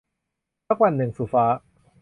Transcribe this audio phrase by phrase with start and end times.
[0.67, 1.45] สักวันหนึ่ง- สุฟ้า